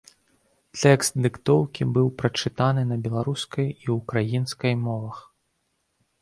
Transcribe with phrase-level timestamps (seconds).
[0.83, 5.17] Тэкст дыктоўкі быў прачытаны на беларускай і ўкраінскай мовах.